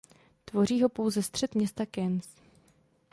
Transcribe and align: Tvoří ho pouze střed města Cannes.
Tvoří 0.45 0.81
ho 0.81 0.89
pouze 0.89 1.23
střed 1.23 1.55
města 1.55 1.83
Cannes. 1.95 2.35